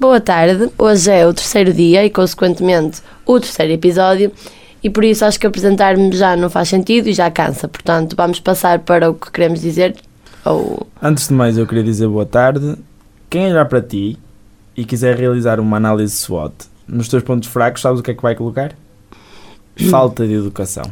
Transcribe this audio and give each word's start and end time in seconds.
Boa 0.00 0.20
tarde, 0.20 0.70
hoje 0.78 1.10
é 1.10 1.26
o 1.26 1.34
terceiro 1.34 1.72
dia 1.72 2.04
e, 2.04 2.08
consequentemente, 2.10 3.02
o 3.26 3.38
terceiro 3.38 3.72
episódio, 3.74 4.32
e 4.82 4.88
por 4.88 5.04
isso 5.04 5.22
acho 5.24 5.38
que 5.38 5.46
apresentar-me 5.46 6.10
já 6.16 6.34
não 6.34 6.48
faz 6.48 6.70
sentido 6.70 7.08
e 7.08 7.12
já 7.12 7.30
cansa. 7.30 7.68
Portanto, 7.68 8.16
vamos 8.16 8.40
passar 8.40 8.78
para 8.80 9.10
o 9.10 9.14
que 9.14 9.30
queremos 9.30 9.60
dizer. 9.60 9.94
Ou... 10.46 10.86
Antes 11.00 11.28
de 11.28 11.34
mais, 11.34 11.58
eu 11.58 11.66
queria 11.66 11.84
dizer 11.84 12.08
boa 12.08 12.24
tarde. 12.24 12.74
Quem 13.28 13.46
olhar 13.52 13.66
para 13.66 13.82
ti 13.82 14.18
e 14.74 14.84
quiser 14.84 15.14
realizar 15.16 15.60
uma 15.60 15.76
análise 15.76 16.16
SWOT 16.16 16.54
nos 16.88 17.06
teus 17.06 17.22
pontos 17.22 17.48
fracos, 17.48 17.82
sabes 17.82 18.00
o 18.00 18.02
que 18.02 18.10
é 18.10 18.14
que 18.14 18.22
vai 18.22 18.34
colocar? 18.34 18.72
Falta 19.90 20.26
de 20.26 20.32
educação. 20.32 20.84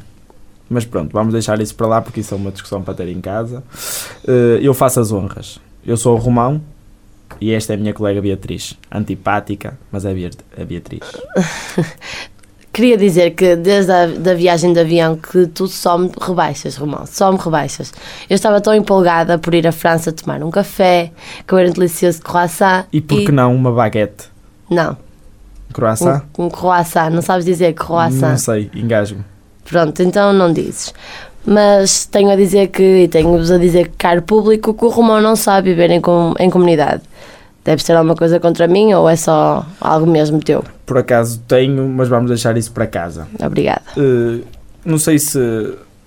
Mas 0.69 0.85
pronto, 0.85 1.11
vamos 1.12 1.32
deixar 1.32 1.61
isso 1.61 1.75
para 1.75 1.87
lá 1.87 2.03
porque 2.03 2.21
isso 2.21 2.35
é 2.35 2.37
uma 2.37 2.53
discussão 2.53 2.82
para 2.82 2.95
ter 2.95 3.09
em 3.09 3.21
casa. 3.21 3.64
Eh, 4.29 4.61
Eu 4.62 4.73
faço 4.75 5.01
as 5.01 5.11
honras. 5.11 5.59
Eu 5.85 5.96
sou 5.96 6.14
o 6.14 6.19
Romão 6.19 6.61
e 7.41 7.52
esta 7.52 7.72
é 7.72 7.77
a 7.77 7.79
minha 7.79 7.95
colega 7.95 8.20
Beatriz. 8.20 8.77
Antipática, 8.91 9.79
mas 9.90 10.04
é 10.04 10.11
a 10.11 10.64
Beatriz. 10.64 11.00
Queria 12.72 12.96
dizer 12.96 13.32
que 13.32 13.57
desde 13.57 13.90
a 13.90 14.07
da 14.07 14.32
viagem 14.32 14.72
de 14.72 14.79
avião 14.79 15.17
que 15.17 15.46
tu 15.48 15.67
só 15.67 15.98
me 15.98 16.11
rebaixas, 16.21 16.76
Romão, 16.76 17.04
só 17.04 17.32
me 17.32 17.39
rebaixas. 17.39 17.93
Eu 18.29 18.36
estava 18.36 18.61
tão 18.61 18.72
empolgada 18.72 19.39
por 19.39 19.54
ir 19.54 19.67
à 19.67 19.72
França 19.72 20.12
tomar 20.12 20.43
um 20.43 20.50
café, 20.50 21.11
comer 21.48 21.68
um 21.68 21.72
delicioso 21.72 22.22
croissant. 22.22 22.84
E 22.93 23.00
por 23.00 23.25
que 23.25 23.32
não 23.32 23.54
uma 23.54 23.72
baguete? 23.72 24.29
Não, 24.70 24.96
Croissant? 25.72 26.22
um, 26.39 26.45
um 26.45 26.48
croissant, 26.48 27.11
não 27.11 27.22
sabes 27.22 27.45
dizer 27.45 27.75
croissant? 27.75 28.31
Não 28.31 28.39
sei, 28.39 28.70
engasgo-me. 28.75 29.25
Pronto, 29.64 30.03
então 30.03 30.32
não 30.32 30.53
dizes. 30.53 30.95
Mas 31.46 32.05
tenho 32.06 32.30
a 32.30 32.36
dizer 32.36 32.69
que, 32.69 32.83
e 33.05 33.08
tenho-vos 33.08 33.50
a 33.50 33.58
dizer, 33.58 33.91
caro 33.97 34.22
público, 34.22 34.75
que 34.75 34.84
o 34.84 34.89
Romão 34.89 35.20
não 35.20 35.34
sabe 35.36 35.70
viver 35.70 35.91
em, 35.91 36.00
com- 36.00 36.34
em 36.39 36.50
comunidade. 36.50 37.03
Deve 37.64 37.83
ser 37.83 37.92
alguma 37.94 38.14
coisa 38.14 38.39
contra 38.41 38.67
mim 38.67 38.92
ou 38.94 39.08
é 39.08 39.17
só 39.17 39.64
algo 39.81 40.06
mesmo 40.06 40.41
teu? 40.41 40.64
Por 40.86 40.98
acaso 40.98 41.41
tenho, 41.47 41.89
mas 41.89 42.08
vamos 42.08 42.28
deixar 42.31 42.56
isso 42.56 42.73
para 42.73 42.87
casa. 42.87 43.27
Obrigada. 43.45 43.83
Uh, 43.97 44.42
não 44.84 44.98
sei 44.98 45.19
se. 45.19 45.39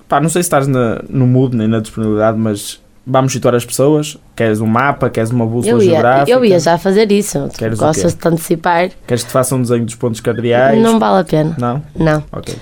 Pá, 0.08 0.20
não 0.20 0.30
sei 0.30 0.42
se 0.44 0.48
estás 0.48 0.68
na- 0.68 1.02
no 1.10 1.26
mood 1.28 1.56
nem 1.56 1.68
na 1.68 1.80
disponibilidade, 1.80 2.38
mas 2.38 2.80
vamos 3.06 3.32
situar 3.34 3.54
as 3.56 3.64
pessoas. 3.66 4.18
Queres 4.36 4.62
um 4.62 4.66
mapa, 4.68 5.10
queres 5.10 5.30
uma 5.32 5.46
bússola 5.46 5.74
Eu 5.76 5.82
ia, 5.82 5.92
geográfica? 5.92 6.32
eu 6.32 6.46
ia 6.46 6.60
já 6.60 6.78
fazer 6.78 7.12
isso. 7.12 7.48
Queres 7.58 7.78
gostas 7.80 8.14
de 8.14 8.20
te 8.20 8.28
antecipar? 8.28 8.90
Queres 9.08 9.24
que 9.24 9.30
te 9.30 9.34
faça 9.34 9.56
um 9.56 9.62
desenho 9.62 9.86
dos 9.86 9.96
pontos 9.96 10.20
cardeais? 10.22 10.80
Não 10.82 11.00
vale 11.00 11.22
a 11.22 11.24
pena. 11.24 11.56
Não? 11.60 11.84
Não. 11.96 12.24
Ok. 12.32 12.54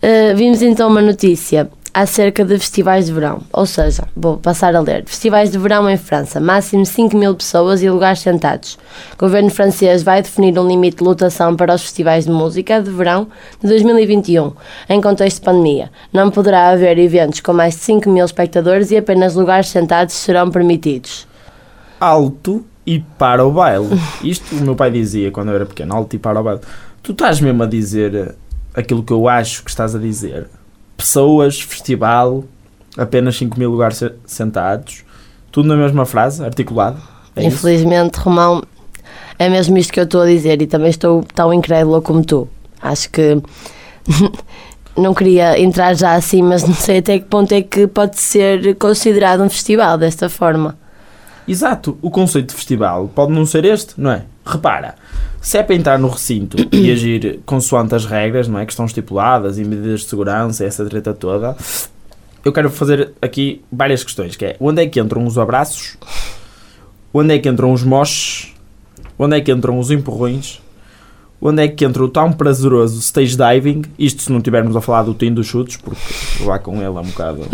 Uh, 0.00 0.36
vimos 0.36 0.62
então 0.62 0.88
uma 0.88 1.00
notícia 1.02 1.68
acerca 2.00 2.44
de 2.44 2.56
festivais 2.56 3.06
de 3.06 3.12
verão. 3.12 3.42
Ou 3.52 3.66
seja, 3.66 4.04
vou 4.14 4.36
passar 4.36 4.76
a 4.76 4.80
ler. 4.80 5.04
Festivais 5.04 5.50
de 5.50 5.58
verão 5.58 5.90
em 5.90 5.96
França. 5.96 6.38
Máximo 6.38 6.86
5 6.86 7.16
mil 7.16 7.34
pessoas 7.34 7.82
e 7.82 7.90
lugares 7.90 8.20
sentados. 8.20 8.78
O 9.14 9.18
governo 9.18 9.50
francês 9.50 10.04
vai 10.04 10.22
definir 10.22 10.56
um 10.60 10.68
limite 10.68 10.98
de 10.98 11.02
lotação 11.02 11.56
para 11.56 11.74
os 11.74 11.82
festivais 11.82 12.24
de 12.24 12.30
música 12.30 12.80
de 12.80 12.88
verão 12.88 13.26
de 13.60 13.66
2021, 13.66 14.52
em 14.88 15.00
contexto 15.00 15.40
de 15.40 15.44
pandemia. 15.44 15.90
Não 16.12 16.30
poderá 16.30 16.70
haver 16.70 16.98
eventos 16.98 17.40
com 17.40 17.52
mais 17.52 17.74
de 17.74 17.80
5 17.80 18.08
mil 18.08 18.24
espectadores 18.24 18.92
e 18.92 18.96
apenas 18.96 19.34
lugares 19.34 19.68
sentados 19.68 20.14
serão 20.14 20.52
permitidos. 20.52 21.26
Alto 21.98 22.64
e 22.86 23.00
para 23.18 23.44
o 23.44 23.50
baile. 23.50 23.88
Isto 24.22 24.54
o 24.54 24.60
meu 24.60 24.76
pai 24.76 24.92
dizia 24.92 25.32
quando 25.32 25.48
eu 25.48 25.56
era 25.56 25.66
pequeno: 25.66 25.96
alto 25.96 26.14
e 26.14 26.18
para 26.20 26.38
o 26.38 26.44
baile. 26.44 26.60
Tu 27.02 27.10
estás 27.10 27.40
mesmo 27.40 27.64
a 27.64 27.66
dizer 27.66 28.36
aquilo 28.72 29.02
que 29.02 29.12
eu 29.12 29.28
acho 29.28 29.64
que 29.64 29.70
estás 29.70 29.96
a 29.96 29.98
dizer. 29.98 30.46
Pessoas, 30.98 31.60
festival, 31.60 32.44
apenas 32.96 33.36
5 33.36 33.56
mil 33.58 33.70
lugares 33.70 33.96
se- 33.98 34.12
sentados. 34.26 35.04
Tudo 35.50 35.68
na 35.68 35.76
mesma 35.76 36.04
frase, 36.04 36.44
articulado. 36.44 36.98
É 37.36 37.46
isso? 37.46 37.56
Infelizmente, 37.56 38.16
Romão, 38.18 38.62
é 39.38 39.48
mesmo 39.48 39.78
isto 39.78 39.92
que 39.92 40.00
eu 40.00 40.04
estou 40.04 40.22
a 40.22 40.26
dizer 40.26 40.60
e 40.60 40.66
também 40.66 40.90
estou 40.90 41.24
tão 41.34 41.54
incrédula 41.54 42.02
como 42.02 42.24
tu. 42.24 42.48
Acho 42.82 43.08
que 43.10 43.40
não 44.96 45.14
queria 45.14 45.58
entrar 45.60 45.94
já 45.94 46.14
assim, 46.14 46.42
mas 46.42 46.64
não 46.64 46.74
sei 46.74 46.98
até 46.98 47.18
que 47.20 47.26
ponto 47.26 47.52
é 47.52 47.62
que 47.62 47.86
pode 47.86 48.20
ser 48.20 48.74
considerado 48.76 49.40
um 49.42 49.48
festival 49.48 49.96
desta 49.96 50.28
forma. 50.28 50.76
Exato, 51.46 51.96
o 52.02 52.10
conceito 52.10 52.48
de 52.48 52.54
festival 52.56 53.08
pode 53.14 53.32
não 53.32 53.46
ser 53.46 53.64
este, 53.64 53.94
não 53.96 54.10
é? 54.10 54.24
Repara, 54.44 54.96
se 55.40 55.58
é 55.58 55.62
para 55.62 55.74
entrar 55.74 55.98
no 55.98 56.08
recinto 56.08 56.56
e 56.72 56.90
agir 56.90 57.40
consoante 57.46 57.94
as 57.94 58.04
regras, 58.04 58.48
não 58.48 58.58
é? 58.58 58.66
Que 58.66 58.72
estão 58.72 58.86
estipuladas 58.86 59.58
e 59.58 59.64
medidas 59.64 60.00
de 60.00 60.06
segurança 60.08 60.64
essa 60.64 60.84
treta 60.84 61.14
toda, 61.14 61.56
eu 62.44 62.52
quero 62.52 62.70
fazer 62.70 63.12
aqui 63.20 63.62
várias 63.70 64.02
questões, 64.02 64.36
que 64.36 64.44
é 64.44 64.56
onde 64.60 64.82
é 64.82 64.86
que 64.86 65.00
entram 65.00 65.24
os 65.26 65.38
abraços, 65.38 65.96
onde 67.12 67.34
é 67.34 67.38
que 67.38 67.48
entram 67.48 67.72
os 67.72 67.82
moches, 67.82 68.54
onde 69.18 69.36
é 69.36 69.40
que 69.40 69.52
entram 69.52 69.78
os 69.78 69.90
empurrões, 69.90 70.60
onde 71.40 71.62
é 71.62 71.68
que 71.68 71.84
entra 71.84 72.02
o 72.02 72.08
tão 72.08 72.32
prazeroso 72.32 73.00
stage 73.00 73.36
diving, 73.36 73.82
isto 73.98 74.22
se 74.22 74.30
não 74.30 74.38
estivermos 74.38 74.74
a 74.76 74.80
falar 74.80 75.02
do 75.02 75.14
tim 75.14 75.32
dos 75.32 75.46
chutes, 75.46 75.76
porque 75.76 76.00
lá 76.44 76.58
com 76.58 76.76
ele 76.76 76.84
é 76.84 76.90
um 76.90 77.02
bocado, 77.02 77.46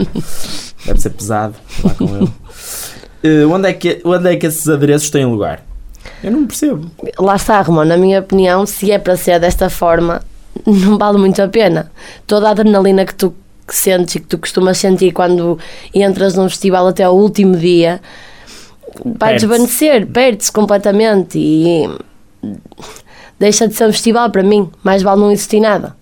deve 0.86 1.00
ser 1.00 1.10
pesado, 1.10 1.54
lá 1.82 1.94
com 1.94 2.16
ele. 2.16 2.32
Eh, 3.22 3.46
onde, 3.46 3.68
é 3.68 3.72
que, 3.72 4.02
onde 4.04 4.30
é 4.30 4.36
que 4.36 4.46
esses 4.46 4.68
adereços 4.68 5.08
têm 5.08 5.24
lugar? 5.24 5.64
Eu 6.24 6.32
não 6.32 6.46
percebo. 6.46 6.90
Lá 7.18 7.36
está, 7.36 7.60
Romão, 7.60 7.84
na 7.84 7.96
minha 7.96 8.20
opinião, 8.20 8.64
se 8.64 8.90
é 8.90 8.98
para 8.98 9.16
ser 9.16 9.38
desta 9.38 9.68
forma, 9.68 10.22
não 10.66 10.96
vale 10.96 11.18
muito 11.18 11.40
a 11.42 11.48
pena. 11.48 11.92
Toda 12.26 12.48
a 12.48 12.50
adrenalina 12.52 13.04
que 13.04 13.14
tu 13.14 13.34
que 13.66 13.74
sentes 13.74 14.14
e 14.16 14.20
que 14.20 14.26
tu 14.26 14.36
costumas 14.38 14.76
sentir 14.76 15.12
quando 15.12 15.58
entras 15.94 16.34
num 16.34 16.48
festival 16.50 16.86
até 16.86 17.02
ao 17.02 17.16
último 17.16 17.56
dia 17.56 18.00
vai 19.04 19.30
Perde-se. 19.32 19.46
desvanecer, 19.46 20.06
perde-se 20.06 20.52
completamente 20.52 21.38
e 21.38 21.88
deixa 23.38 23.66
de 23.66 23.74
ser 23.74 23.86
um 23.88 23.92
festival 23.92 24.30
para 24.30 24.42
mim. 24.42 24.70
Mais 24.82 25.02
vale 25.02 25.20
não 25.20 25.30
existir 25.32 25.60
nada. 25.60 25.96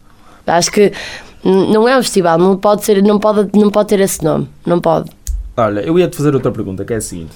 Acho 0.47 0.73
que 0.73 0.93
não 1.45 1.89
é 1.89 1.97
um 1.97 2.03
festival, 2.03 2.39
não 2.39 2.57
pode 2.57 2.85
ser, 2.85 3.03
não 3.03 3.19
pode, 3.19 3.49
não 3.57 3.71
pode 3.71 3.89
ter 3.89 4.01
esse 4.01 4.23
nome, 4.25 4.49
não 4.67 4.81
pode. 4.81 5.11
Olha, 5.57 5.81
eu 5.81 5.99
ia-te 5.99 6.17
fazer 6.17 6.35
outra 6.35 6.51
pergunta, 6.51 6.85
que 6.85 6.93
é 6.93 6.97
a 6.97 7.01
seguinte. 7.01 7.33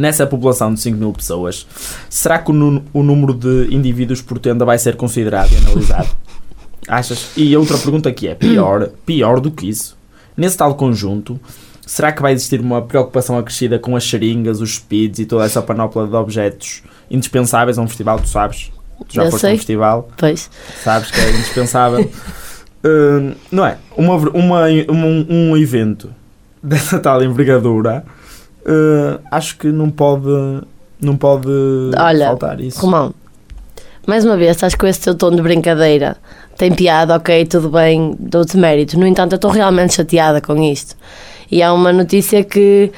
Nessa 0.00 0.26
população 0.26 0.72
de 0.72 0.80
5 0.80 0.96
mil 0.96 1.12
pessoas, 1.12 1.66
será 2.08 2.38
que 2.38 2.50
o, 2.50 2.82
o 2.90 3.02
número 3.02 3.34
de 3.34 3.68
indivíduos 3.70 4.22
por 4.22 4.38
tenda 4.38 4.64
vai 4.64 4.78
ser 4.78 4.96
considerado 4.96 5.52
e 5.52 5.58
analisado? 5.58 6.08
Achas? 6.88 7.32
E 7.36 7.54
outra 7.54 7.76
pergunta 7.76 8.10
que 8.10 8.26
é 8.26 8.34
pior, 8.34 8.88
pior 9.04 9.40
do 9.40 9.50
que 9.50 9.68
isso. 9.68 9.98
Nesse 10.34 10.56
tal 10.56 10.74
conjunto, 10.74 11.38
será 11.86 12.12
que 12.12 12.22
vai 12.22 12.32
existir 12.32 12.62
uma 12.62 12.80
preocupação 12.80 13.36
acrescida 13.36 13.78
com 13.78 13.94
as 13.94 14.02
seringas, 14.02 14.62
os 14.62 14.76
speeds 14.76 15.18
e 15.18 15.26
toda 15.26 15.44
essa 15.44 15.60
panóplia 15.60 16.06
de 16.06 16.16
objetos 16.16 16.82
indispensáveis 17.10 17.76
a 17.76 17.82
um 17.82 17.86
festival? 17.86 18.20
Tu 18.20 18.28
sabes? 18.28 18.72
Tu 19.06 19.16
já 19.16 19.24
Eu 19.24 19.30
foste 19.30 19.44
a 19.44 19.50
um 19.50 19.56
festival? 19.58 20.08
Pois. 20.16 20.50
sabes 20.82 21.10
que 21.10 21.20
é 21.20 21.30
indispensável. 21.30 22.10
Hum, 22.82 23.34
não 23.52 23.66
é? 23.66 23.76
Uma, 23.94 24.16
uma, 24.16 24.64
um, 24.88 25.50
um 25.50 25.56
evento 25.58 26.14
dessa 26.62 26.98
tal 26.98 27.22
envergadura, 27.22 28.06
hum, 28.66 29.18
acho 29.30 29.56
que 29.56 29.68
não 29.68 29.90
pode, 29.90 30.28
não 31.00 31.16
pode 31.16 31.48
Olha, 31.96 32.26
faltar 32.26 32.60
isso. 32.60 32.80
Romão, 32.80 33.14
mais 34.06 34.24
uma 34.24 34.36
vez, 34.36 34.56
estás 34.56 34.74
com 34.74 34.86
esse 34.86 35.00
teu 35.00 35.14
tom 35.14 35.30
de 35.30 35.42
brincadeira. 35.42 36.16
Tem 36.56 36.72
piada, 36.72 37.16
ok, 37.16 37.46
tudo 37.46 37.70
bem, 37.70 38.14
dou-te 38.18 38.56
mérito. 38.56 38.98
No 38.98 39.06
entanto, 39.06 39.32
eu 39.32 39.36
estou 39.36 39.50
realmente 39.50 39.94
chateada 39.94 40.40
com 40.40 40.56
isto. 40.62 40.96
E 41.50 41.62
há 41.62 41.72
uma 41.72 41.92
notícia 41.92 42.44
que 42.44 42.92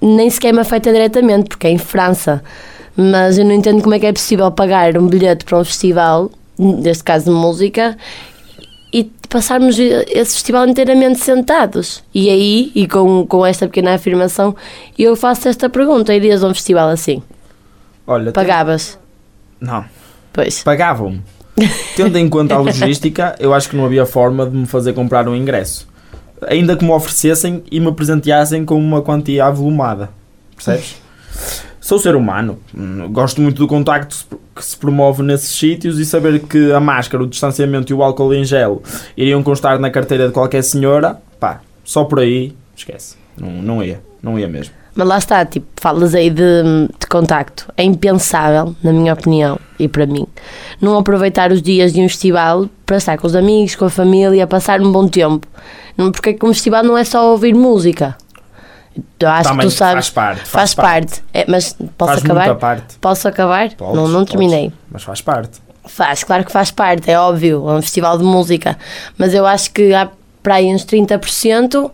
nem 0.00 0.28
sequer 0.28 0.52
me 0.52 0.60
afeta 0.60 0.92
diretamente, 0.92 1.48
porque 1.48 1.66
é 1.66 1.70
em 1.70 1.78
França. 1.78 2.42
Mas 2.96 3.38
eu 3.38 3.44
não 3.44 3.52
entendo 3.52 3.82
como 3.82 3.94
é 3.94 3.98
que 3.98 4.06
é 4.06 4.12
possível 4.12 4.50
pagar 4.50 4.96
um 4.96 5.06
bilhete 5.06 5.44
para 5.44 5.58
um 5.58 5.64
festival, 5.64 6.30
neste 6.58 7.04
caso 7.04 7.26
de 7.26 7.30
música, 7.30 7.96
e 8.98 9.04
passarmos 9.28 9.78
esse 9.78 10.34
festival 10.34 10.66
inteiramente 10.66 11.18
sentados. 11.18 12.02
E 12.14 12.30
aí, 12.30 12.72
e 12.74 12.86
com, 12.88 13.26
com 13.26 13.44
esta 13.44 13.66
pequena 13.66 13.94
afirmação, 13.94 14.56
eu 14.98 15.14
faço 15.16 15.48
esta 15.48 15.68
pergunta: 15.68 16.14
irias 16.14 16.42
a 16.42 16.48
um 16.48 16.54
festival 16.54 16.88
assim? 16.88 17.22
Olha, 18.06 18.32
Pagavas? 18.32 18.98
tem- 19.58 19.68
não, 19.68 19.84
Pois. 20.32 20.62
pagavam-me. 20.62 21.20
Tendo 21.96 22.18
em 22.18 22.28
conta 22.28 22.54
a 22.54 22.58
logística, 22.58 23.34
eu 23.40 23.52
acho 23.54 23.68
que 23.70 23.76
não 23.76 23.86
havia 23.86 24.04
forma 24.06 24.46
de 24.46 24.54
me 24.56 24.66
fazer 24.66 24.92
comprar 24.92 25.26
um 25.28 25.34
ingresso. 25.34 25.88
Ainda 26.48 26.76
que 26.76 26.84
me 26.84 26.90
oferecessem 26.90 27.62
e 27.70 27.80
me 27.80 27.90
presenteassem 27.92 28.64
com 28.64 28.76
uma 28.78 29.00
quantia 29.02 29.46
avolumada. 29.46 30.10
Percebes? 30.54 30.96
Sou 31.86 32.00
ser 32.00 32.16
humano, 32.16 32.58
hum, 32.76 33.12
gosto 33.12 33.40
muito 33.40 33.58
do 33.58 33.68
contacto 33.68 34.26
que 34.52 34.64
se 34.64 34.76
promove 34.76 35.22
nesses 35.22 35.56
sítios 35.56 36.00
e 36.00 36.04
saber 36.04 36.40
que 36.40 36.72
a 36.72 36.80
máscara, 36.80 37.22
o 37.22 37.28
distanciamento 37.28 37.92
e 37.92 37.94
o 37.94 38.02
álcool 38.02 38.34
em 38.34 38.44
gel 38.44 38.82
iriam 39.16 39.40
constar 39.40 39.78
na 39.78 39.88
carteira 39.88 40.26
de 40.26 40.32
qualquer 40.32 40.64
senhora, 40.64 41.16
pá, 41.38 41.60
só 41.84 42.02
por 42.02 42.18
aí, 42.18 42.52
esquece. 42.76 43.14
Não, 43.40 43.62
não 43.62 43.84
ia, 43.84 44.02
não 44.20 44.36
ia 44.36 44.48
mesmo. 44.48 44.74
Mas 44.96 45.06
lá 45.06 45.16
está, 45.16 45.46
tipo, 45.46 45.64
falas 45.76 46.12
aí 46.12 46.28
de, 46.28 46.42
de 46.98 47.06
contacto. 47.08 47.72
É 47.76 47.84
impensável, 47.84 48.74
na 48.82 48.92
minha 48.92 49.12
opinião 49.12 49.56
e 49.78 49.86
para 49.86 50.06
mim, 50.06 50.26
não 50.80 50.98
aproveitar 50.98 51.52
os 51.52 51.62
dias 51.62 51.92
de 51.92 52.00
um 52.00 52.08
festival 52.08 52.68
para 52.84 52.96
estar 52.96 53.16
com 53.16 53.28
os 53.28 53.36
amigos, 53.36 53.76
com 53.76 53.84
a 53.84 53.90
família, 53.90 54.44
passar 54.48 54.80
um 54.80 54.90
bom 54.90 55.06
tempo. 55.06 55.46
Porque 55.96 56.30
é 56.30 56.44
um 56.44 56.52
festival 56.52 56.82
não 56.82 56.98
é 56.98 57.04
só 57.04 57.30
ouvir 57.30 57.54
música. 57.54 58.16
Eu 59.20 59.28
acho 59.28 59.48
Também 59.48 59.66
que 59.68 59.72
tu 59.74 59.76
sabes. 59.78 60.08
faz 60.08 60.10
parte. 60.10 60.48
Faz, 60.48 60.74
parte. 60.74 61.22
É, 61.34 61.44
mas 61.48 61.76
posso 61.98 62.12
Faz 62.12 62.24
acabar? 62.24 62.40
muita 62.46 62.54
parte. 62.54 62.96
Posso 63.00 63.28
acabar? 63.28 63.70
Podes, 63.74 63.94
não, 63.96 64.08
não 64.08 64.20
podes, 64.20 64.30
terminei. 64.30 64.72
mas 64.90 65.02
faz 65.02 65.20
parte. 65.20 65.60
Faz, 65.84 66.24
claro 66.24 66.44
que 66.44 66.50
faz 66.52 66.70
parte, 66.70 67.10
é 67.10 67.18
óbvio, 67.18 67.68
é 67.68 67.72
um 67.74 67.82
festival 67.82 68.18
de 68.18 68.24
música. 68.24 68.76
Mas 69.16 69.32
eu 69.34 69.46
acho 69.46 69.70
que 69.70 69.92
há 69.94 70.08
para 70.42 70.56
aí 70.56 70.66
uns 70.74 70.84
30% 70.84 71.90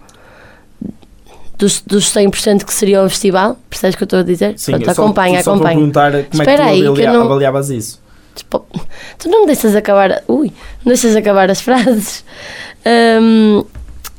dos, 1.58 1.80
dos 1.82 2.12
100% 2.12 2.64
que 2.64 2.72
seria 2.72 3.02
o 3.02 3.08
festival. 3.08 3.56
Percebes 3.68 3.94
o 3.94 3.98
que 3.98 4.02
eu 4.04 4.06
estou 4.06 4.18
a 4.20 4.22
dizer? 4.22 4.54
Sim, 4.58 4.72
Pronto, 4.72 4.88
eu 4.88 4.94
só- 4.94 5.02
acompanha, 5.02 5.42
só 5.42 5.50
acompanha. 5.52 5.76
perguntar 5.76 6.10
como 6.10 6.18
é 6.20 6.22
que 6.24 6.36
Espera 6.36 6.62
tu 6.64 6.68
aí, 6.68 6.80
que 6.80 6.86
avalia- 6.88 7.12
não- 7.12 7.22
avaliavas 7.22 7.70
isso. 7.70 8.00
Tipo, 8.34 8.64
Tu 9.18 9.28
não 9.28 9.40
me 9.42 9.46
deixas 9.46 9.76
acabar. 9.76 10.22
Ui, 10.26 10.48
não 10.84 10.90
deixas 10.92 11.14
acabar 11.14 11.50
as 11.50 11.60
frases. 11.62 12.24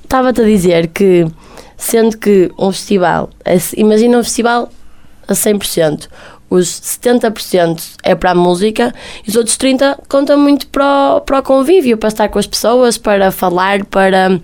Estava-te 0.03 0.41
a 0.41 0.45
dizer 0.45 0.87
que, 0.87 1.25
sendo 1.77 2.17
que 2.17 2.51
um 2.57 2.71
festival, 2.71 3.29
imagina 3.75 4.17
um 4.17 4.23
festival 4.23 4.69
a 5.27 5.33
100%, 5.33 6.07
os 6.49 6.67
70% 6.67 7.95
é 8.03 8.13
para 8.13 8.31
a 8.31 8.35
música 8.35 8.93
e 9.25 9.29
os 9.29 9.35
outros 9.35 9.57
30% 9.57 9.97
contam 10.07 10.37
muito 10.37 10.67
para 10.67 11.15
o, 11.15 11.21
para 11.21 11.39
o 11.39 11.43
convívio, 11.43 11.97
para 11.97 12.09
estar 12.09 12.29
com 12.29 12.37
as 12.37 12.45
pessoas, 12.45 12.97
para 12.97 13.31
falar, 13.31 13.83
para 13.85 14.39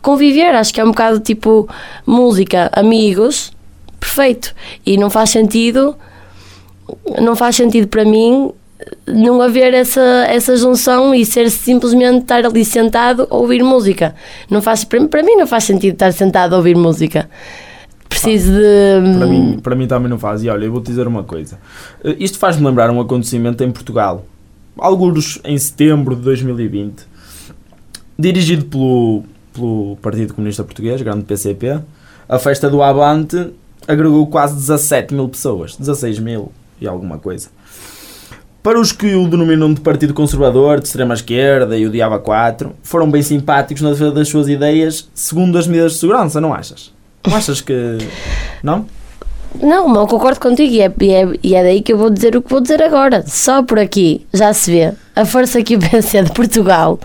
conviver. 0.00 0.54
Acho 0.54 0.72
que 0.72 0.80
é 0.80 0.84
um 0.84 0.90
bocado 0.90 1.18
tipo 1.18 1.68
música, 2.06 2.70
amigos, 2.74 3.52
perfeito. 3.98 4.54
E 4.86 4.96
não 4.96 5.10
faz 5.10 5.30
sentido 5.30 5.96
não 7.20 7.34
faz 7.36 7.56
sentido 7.56 7.88
para 7.88 8.04
mim 8.04 8.52
não 9.06 9.40
haver 9.40 9.74
essa, 9.74 10.00
essa 10.28 10.56
junção 10.56 11.14
e 11.14 11.24
ser 11.24 11.50
simplesmente 11.50 12.22
estar 12.22 12.44
ali 12.44 12.64
sentado 12.64 13.26
a 13.30 13.36
ouvir 13.36 13.62
música. 13.62 14.14
Não 14.50 14.62
faz, 14.62 14.84
para, 14.84 15.06
para 15.06 15.22
mim 15.22 15.36
não 15.36 15.46
faz 15.46 15.64
sentido 15.64 15.94
estar 15.94 16.12
sentado 16.12 16.54
a 16.54 16.58
ouvir 16.58 16.76
música. 16.76 17.28
Preciso 18.08 18.52
de. 18.52 19.18
Para 19.18 19.26
mim, 19.26 19.58
para 19.62 19.74
mim 19.74 19.86
também 19.86 20.08
não 20.08 20.18
faz. 20.18 20.44
E 20.44 20.48
olha, 20.48 20.66
eu 20.66 20.72
vou-te 20.72 20.86
dizer 20.86 21.06
uma 21.06 21.24
coisa. 21.24 21.58
Eh, 22.04 22.16
Isto 22.20 22.38
faz-me 22.38 22.64
lembrar 22.66 22.90
um 22.90 23.00
acontecimento 23.00 23.64
em 23.64 23.70
Portugal. 23.70 24.24
Alguns 24.76 25.40
em 25.44 25.56
setembro 25.56 26.14
de 26.14 26.22
2020. 26.22 27.06
Dirigido 28.18 28.66
pelo, 28.66 29.24
pelo 29.52 29.96
Partido 30.02 30.34
Comunista 30.34 30.62
Português, 30.62 31.00
grande 31.00 31.24
PCP. 31.24 31.80
A 32.28 32.38
festa 32.38 32.68
do 32.68 32.82
Avante 32.82 33.50
agregou 33.88 34.26
quase 34.26 34.54
17 34.54 35.14
mil 35.14 35.28
pessoas. 35.28 35.76
16 35.76 36.18
mil 36.18 36.52
e 36.80 36.86
alguma 36.86 37.18
coisa. 37.18 37.48
Para 38.62 38.80
os 38.80 38.92
que 38.92 39.12
o 39.16 39.26
denominam 39.26 39.74
de 39.74 39.80
Partido 39.80 40.14
Conservador, 40.14 40.78
de 40.78 40.86
extrema-esquerda 40.86 41.76
e 41.76 41.84
o 41.84 41.90
Diaba 41.90 42.20
4, 42.20 42.72
foram 42.80 43.10
bem 43.10 43.20
simpáticos 43.20 43.82
na 43.82 43.90
defesa 43.90 44.12
das 44.12 44.28
suas 44.28 44.48
ideias, 44.48 45.10
segundo 45.12 45.58
as 45.58 45.66
medidas 45.66 45.94
de 45.94 45.98
segurança, 45.98 46.40
não 46.40 46.54
achas? 46.54 46.92
Não 47.26 47.36
achas 47.36 47.60
que. 47.60 47.98
Não? 48.62 48.86
Não, 49.60 49.88
mas 49.88 49.98
eu 49.98 50.06
concordo 50.06 50.38
contigo 50.38 50.72
e 50.72 50.80
é, 50.80 50.92
e, 51.00 51.10
é, 51.10 51.28
e 51.42 51.54
é 51.56 51.62
daí 51.62 51.82
que 51.82 51.92
eu 51.92 51.98
vou 51.98 52.08
dizer 52.08 52.36
o 52.36 52.40
que 52.40 52.48
vou 52.48 52.60
dizer 52.60 52.80
agora. 52.82 53.24
Só 53.26 53.62
por 53.64 53.78
aqui 53.80 54.24
já 54.32 54.52
se 54.52 54.70
vê 54.70 54.94
a 55.14 55.24
força 55.26 55.60
que 55.62 55.74
o 55.74 55.78
PC 55.90 56.22
de 56.22 56.32
Portugal 56.32 56.98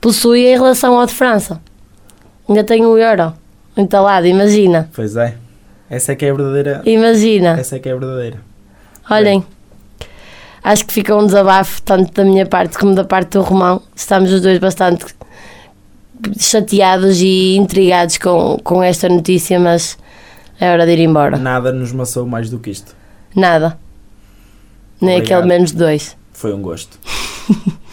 possui 0.00 0.46
em 0.46 0.54
relação 0.54 0.98
ao 0.98 1.06
de 1.06 1.12
França. 1.12 1.60
Ainda 2.48 2.62
tem 2.62 2.86
o 2.86 2.96
euro 2.96 3.34
entalado, 3.76 4.26
imagina. 4.26 4.88
Pois 4.94 5.16
é. 5.16 5.34
Essa 5.90 6.12
é 6.12 6.14
que 6.14 6.24
é 6.24 6.30
a 6.30 6.34
verdadeira. 6.34 6.82
Imagina. 6.86 7.58
Essa 7.58 7.76
é 7.76 7.78
que 7.80 7.88
é 7.88 7.92
a 7.92 7.96
verdadeira. 7.96 8.38
Olhem, 9.10 9.44
acho 10.64 10.86
que 10.86 10.92
fica 10.92 11.14
um 11.14 11.26
desabafo, 11.26 11.82
tanto 11.82 12.12
da 12.12 12.24
minha 12.24 12.46
parte 12.46 12.78
como 12.78 12.94
da 12.94 13.04
parte 13.04 13.32
do 13.32 13.42
Romão. 13.42 13.82
Estamos 13.94 14.32
os 14.32 14.40
dois 14.40 14.58
bastante 14.58 15.04
chateados 16.38 17.20
e 17.20 17.56
intrigados 17.56 18.16
com, 18.16 18.58
com 18.64 18.82
esta 18.82 19.08
notícia, 19.08 19.60
mas 19.60 19.98
é 20.58 20.72
hora 20.72 20.86
de 20.86 20.92
ir 20.92 21.00
embora. 21.00 21.36
Nada 21.36 21.70
nos 21.72 21.92
maçou 21.92 22.26
mais 22.26 22.48
do 22.48 22.58
que 22.58 22.70
isto. 22.70 22.96
Nada. 23.36 23.78
Nem 25.00 25.18
Obrigado. 25.18 25.38
aquele 25.40 25.54
menos 25.54 25.72
dois. 25.72 26.16
Foi 26.32 26.54
um 26.54 26.62
gosto. 26.62 26.98